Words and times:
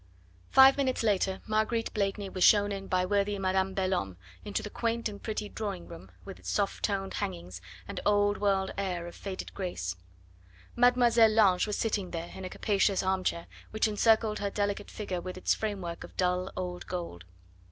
Five 0.49 0.77
minutes 0.77 1.03
later 1.03 1.41
Marguerite 1.45 1.93
Blakeney 1.93 2.27
was 2.27 2.43
shown 2.43 2.71
in 2.71 2.87
by 2.87 3.05
worthy 3.05 3.37
Madame 3.37 3.75
Belhomme, 3.75 4.17
into 4.43 4.63
the 4.63 4.71
quaint 4.71 5.07
and 5.07 5.21
pretty 5.21 5.47
drawing 5.47 5.87
room 5.87 6.09
with 6.25 6.39
its 6.39 6.49
soft 6.49 6.83
toned 6.85 7.13
hangings 7.13 7.61
and 7.87 7.99
old 8.03 8.39
world 8.39 8.71
air 8.79 9.05
of 9.05 9.13
faded 9.13 9.53
grace. 9.53 9.95
Mademoiselle 10.75 11.29
Lange 11.29 11.65
was 11.67 11.77
sitting 11.77 12.09
there, 12.09 12.31
in 12.33 12.43
a 12.43 12.49
capacious 12.49 13.03
armchair, 13.03 13.45
which 13.69 13.87
encircled 13.87 14.39
her 14.39 14.49
delicate 14.49 14.89
figure 14.89 15.21
with 15.21 15.37
its 15.37 15.53
frame 15.53 15.81
work 15.81 16.03
of 16.03 16.17
dull 16.17 16.49
old 16.57 16.87
gold. 16.87 17.23